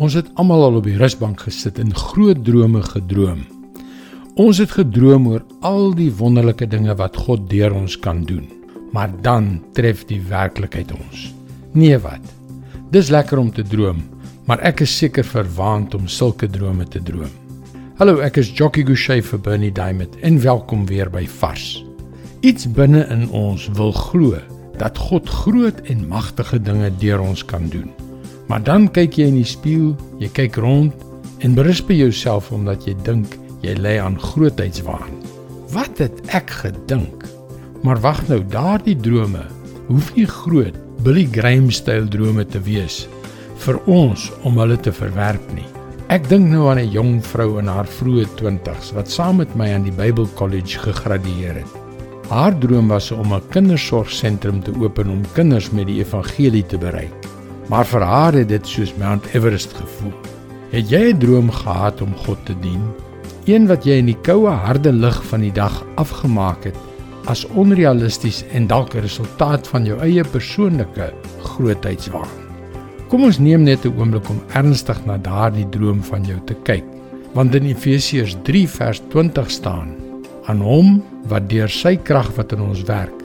[0.00, 3.42] Ons het almal al op die rusbank gesit en groot drome gedroom.
[4.40, 8.46] Ons het gedroom oor al die wonderlike dinge wat God deur ons kan doen.
[8.92, 11.28] Maar dan tref die werklikheid ons.
[11.76, 12.24] Nee wat?
[12.92, 14.00] Dis lekker om te droom,
[14.48, 17.32] maar ek is seker verwaand om sulke drome te droom.
[18.00, 21.84] Hallo, ek is Jockey Gouchee vir Bernie Diamond en welkom weer by Vars.
[22.40, 24.40] Iets binne in ons wil glo
[24.80, 27.92] dat God groot en magtige dinge deur ons kan doen.
[28.52, 31.04] Maar dan kyk jy in die spieël, jy kyk rond
[31.40, 35.14] en berus by jouself omdat jy dink jy lê aan grootheidswaan.
[35.72, 37.24] Wat het ek gedink?
[37.80, 39.46] Maar wag nou, daardie drome
[39.86, 43.06] hoef nie groot Billy Graham-styl drome te wees
[43.64, 45.64] vir ons om hulle te verwerp nie.
[46.12, 49.72] Ek dink nou aan 'n jong vrou in haar vroeë 20's wat saam met my
[49.72, 51.72] aan die Bible College gegradueer het.
[52.28, 57.32] Haar droom was om 'n kindersorgsentrum te open om kinders met die evangelie te bereik.
[57.68, 60.12] Maar vir haar het dit soos Mount Everest gevoel.
[60.72, 62.82] Het jy 'n droom gehad om God te dien?
[63.44, 66.76] Een wat jy in die koue, harde lig van die dag afgemaak het
[67.24, 72.28] as onrealisties en dalk 'n resultaat van jou eie persoonlike grootheidswaan.
[73.08, 76.84] Kom ons neem net 'n oomblik om ernstig na daardie droom van jou te kyk.
[77.32, 79.94] Want in Efesiërs 3 vers 20 staan:
[80.44, 83.21] Aan hom wat deur sy krag wat in ons werk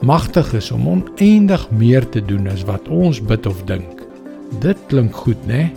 [0.00, 4.04] magtig is om oneindig meer te doen as wat ons bid of dink.
[4.62, 5.68] Dit klink goed, né?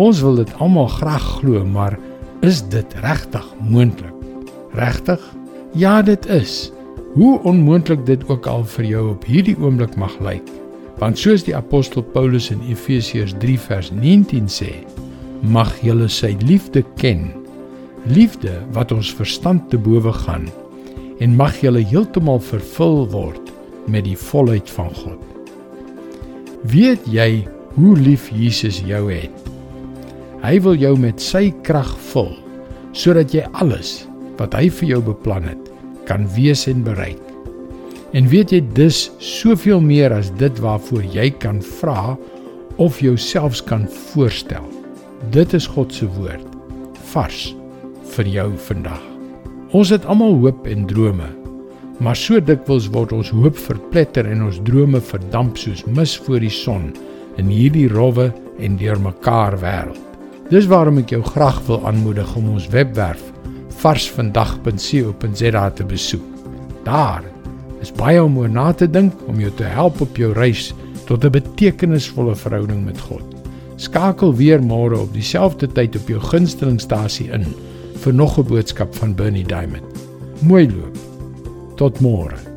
[0.00, 1.98] Ons wil dit almal graag glo, maar
[2.46, 4.14] is dit regtig moontlik?
[4.74, 5.20] Regtig?
[5.74, 6.72] Ja, dit is.
[7.14, 10.46] Hoe onmoontlik dit ook al vir jou op hierdie oomblik mag lyk.
[10.98, 14.72] Want soos die apostel Paulus in Efesiërs 3 vers 19 sê,
[15.40, 17.30] mag julle sy liefde ken.
[18.10, 20.48] Liefde wat ons verstand te bowe gaan
[21.20, 23.49] en mag julle heeltemal vervul word
[23.86, 25.20] met die volheid van God.
[26.68, 29.48] Weet jy hoe lief Jesus jou het?
[30.44, 32.32] Hy wil jou met sy krag vul
[32.96, 34.00] sodat jy alles
[34.40, 35.68] wat hy vir jou beplan het
[36.08, 37.20] kan wees en bereik.
[38.16, 42.16] En weet jy dis soveel meer as dit waarvoor jy kan vra
[42.82, 44.66] of jouself kan voorstel.
[45.30, 46.46] Dit is God se woord
[47.12, 47.50] vars
[48.16, 49.02] vir jou vandag.
[49.70, 51.28] Ons het almal hoop en drome
[52.00, 56.52] Maar so dikwels word ons hoop verpletter en ons drome verdamp soos mis voor die
[56.52, 56.94] son
[57.40, 58.30] in hierdie rowwe
[58.60, 60.00] en deurmekaar wêreld.
[60.50, 63.22] Dis waarom ek jou graag wil aanmoedig om ons webwerf
[63.80, 66.24] varsvandag.co.za te besoek.
[66.84, 67.24] Daar
[67.80, 70.72] is baie om oor na te dink om jou te help op jou reis
[71.06, 73.24] tot 'n betekenisvolle verhouding met God.
[73.76, 77.46] Skakel weer môre op dieselfde tyd op jou gunstelingstasie in
[78.02, 79.84] vir nog 'n boodskap van Bernie Diamond.
[80.42, 81.09] Mooi loop.
[81.80, 82.49] Tot môre.